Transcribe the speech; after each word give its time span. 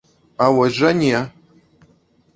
А 0.45 0.47
вось 0.59 0.79
жа 0.79 0.91
не! 1.03 1.21